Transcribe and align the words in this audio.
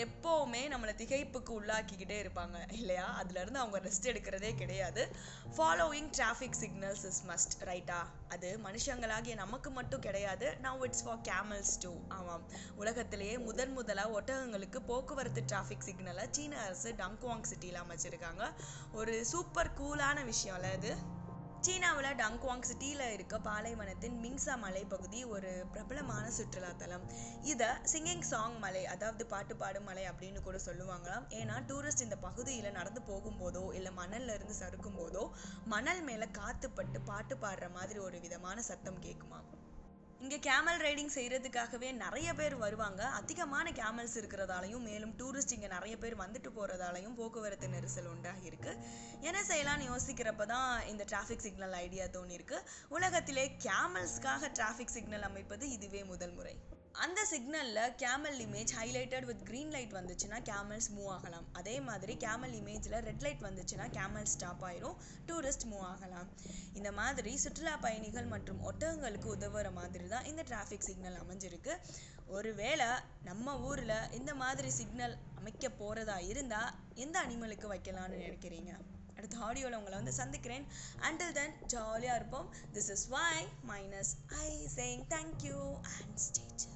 எப்போவுமே 0.00 0.62
நம்மளை 0.72 0.92
திகைப்புக்கு 1.00 1.50
உள்ளாக்கிக்கிட்டே 1.50 2.18
இருப்பாங்க 2.22 2.72
இல்லையா? 2.72 3.22
அதுலேருந்து 3.22 3.54
அவங்க 3.54 3.80
ரெஸ்ட் 3.80 4.06
எடுக்கிறதே 4.06 4.54
கிடையாது. 4.54 5.16
Following 5.56 6.10
traffic 6.18 6.58
signals 6.60 7.04
is 7.04 7.22
must 7.26 7.64
ரைட்டா 7.64 8.00
அது 8.28 8.58
மனுஷங்களாகிய 8.64 9.34
நமக்கு 9.34 9.70
மட்டும் 9.70 10.00
கிடையாது. 10.00 10.56
Now 10.62 10.82
it's 10.82 11.04
for 11.04 11.20
camels 11.20 11.78
too 11.80 11.94
ஆமாம். 12.08 12.48
உலகத்திலேயே 12.76 13.38
முதன் 13.38 13.72
முதலாக 13.72 14.20
ஒட்டகங்களுக்கு 14.20 14.76
போக்குவரத்து 14.76 15.44
டிராஃபிக் 15.52 15.86
சிக்னலை 15.86 16.26
சீன 16.30 16.60
அரசு 16.60 16.92
டங்குவாங் 16.92 17.42
சிட்டியில் 17.42 17.80
அமைச்சிருக்காங்க. 17.80 18.52
ஒரு 18.92 19.24
சூப்பர் 19.24 19.82
கூலான 19.82 20.32
விஷயம்ல 20.32 20.72
இது. 20.72 21.18
சீனாவில் 21.64 22.16
டங்குவாங் 22.16 22.62
சிட்டியில் 22.62 23.12
இருக்க 23.12 23.38
பாலைவனத்தின் 23.38 24.14
மிங்சா 24.22 24.54
மலைப்பகுதி 24.62 25.24
ஒரு 25.24 25.66
பிரபலமான 25.72 26.30
சுற்றுலாத்தலம் 26.30 27.04
இதை 27.42 27.66
சிங்கிங் 27.92 28.20
சாங் 28.20 28.58
மலை 28.58 28.86
அதாவது 28.86 29.26
பாட்டு 29.26 29.56
பாடும் 29.56 29.84
மலை 29.84 30.04
அப்படின்னு 30.04 30.42
கூட 30.42 30.58
சொல்லுவாங்களாம். 30.66 31.26
ஏன்னா 31.30 31.56
டூரிஸ்ட் 31.68 32.00
இந்த 32.00 32.16
பகுதியில் 32.16 32.72
நடந்து 32.72 33.00
போகும்போதோ 33.00 33.74
இல்லை 33.74 33.92
மணல்ல 33.92 34.34
இருந்து 34.34 34.54
சறுக்கும் 34.54 34.98
போதோ 34.98 35.24
மணல் 35.64 36.02
மேலே 36.02 36.28
காத்துப்பட்டு 36.32 37.00
பாட்டு 37.04 37.36
பாடுற 37.36 37.72
மாதிரி 37.72 37.98
ஒரு 37.98 38.20
விதமான 38.20 38.62
சத்தம் 38.62 39.02
கேட்குமா 39.02 39.40
இங்கே 40.24 40.38
கேமல் 40.38 40.80
ரைடிங் 40.84 41.12
செய்கிறதுக்காகவே 41.14 41.88
நிறைய 41.92 42.34
பேர் 42.34 42.54
வருவாங்க. 42.56 43.02
அதிகமான 43.20 43.70
கேமல்ஸ் 43.70 44.16
இருக்கிறதாலையும் 44.20 44.84
மேலும் 44.88 45.14
டூரிஸ்ட் 45.20 45.54
இங்கே 45.56 45.70
நிறைய 45.74 45.94
பேர் 45.98 46.16
வந்துட்டு 46.16 46.50
போகிறதாலையும் 46.56 47.14
போக்குவரத்து 47.20 47.68
நெரிசல் 47.68 48.10
உண்டாகியிருக்கு. 48.14 48.72
என்ன 49.20 49.40
செய்யலாம்னு 49.50 49.88
யோசிக்கிறப்ப 49.92 50.46
தான் 50.46 50.86
இந்த 50.86 51.06
டிராஃபிக் 51.12 51.46
சிக்னல் 51.46 51.72
ஐடியா 51.84 52.04
தோணியிருக்கு. 52.18 52.58
உலகத்திலே 52.88 53.46
கேமல்ஸ்க்காக 53.66 54.52
டிராஃபிக் 54.60 54.94
சிக்னல் 54.96 55.28
அமைப்பது 55.30 55.70
இதுவே 55.70 56.04
முதல் 56.04 56.32
முறை. 56.32 56.54
அந்த 56.94 57.20
சிக்னலில் 57.30 57.94
camel 58.02 58.38
image 58.44 58.72
highlighted 58.78 59.26
with 59.28 59.42
green 59.48 59.70
light 59.74 59.92
வந்துச்சுன்னா 59.98 60.38
கேமல்ஸ் 60.48 60.88
மூவ் 60.96 61.10
ஆகலாம். 61.16 61.46
அதே 61.52 61.80
மாதிரி 61.80 62.14
கேமல் 62.24 62.54
இமேஜில் 62.60 62.96
ரெட் 63.06 63.24
லைட் 63.26 63.44
வந்துச்சுன்னா 63.48 63.86
கேமல் 63.98 64.28
ஸ்டாப் 64.32 64.64
ஆயிரும். 64.68 64.96
டூரிஸ்ட் 65.28 65.66
மூவ் 65.70 65.84
ஆகலாம். 65.92 66.28
இந்த 66.78 66.92
மாதிரி 66.92 67.36
சுற்றுலா 67.36 67.76
பயணிகள் 67.86 68.28
மற்றும் 68.34 68.60
ஒட்டகங்களுக்கு 68.70 69.28
உதவுற 69.36 69.72
மாதிரி 69.72 70.06
தான் 70.08 70.24
இந்த 70.24 70.44
டிராஃபிக் 70.50 70.88
சிக்னல் 70.88 71.18
அமைஞ்சிருக்கு. 71.22 71.74
ஒருவேளை 72.26 72.88
நம்ம 73.28 73.56
ஊரில் 73.68 73.96
இந்த 74.18 74.34
மாதிரி 74.34 74.70
சிக்னல் 74.70 75.16
அமைக்க 75.40 75.70
போகிறதா 75.82 76.18
இருந்தால் 76.32 76.74
எந்த 76.94 77.16
அனிமலுக்கு 77.26 77.68
வைக்கலாம்னு 77.74 78.22
நினைக்கிறீங்க? 78.24 78.72
அடுத்த 79.16 79.38
ஆடியோவில் 79.46 79.78
உங்களை 79.78 79.96
வந்து 79.96 80.12
சந்திக்கிறேன். 80.12 80.66
அண்டில் 81.08 81.34
தென் 81.38 81.56
ஜாலியாக 81.66 82.18
இருப்போம். 82.20 82.50
This 82.74 82.90
is 82.96 83.06
Y 83.14 83.32
minus 83.72 84.12
I 84.44 84.50
chang 84.76 85.02
thank you 85.16 85.58
and 85.96 86.20
stage 86.26 86.66